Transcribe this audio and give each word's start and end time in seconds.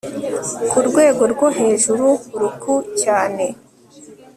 ku 0.69 0.77
rwego 0.87 1.23
rwo 1.33 1.47
hejuru 1.57 2.07
ruku 2.39 2.73
cyane 3.01 3.45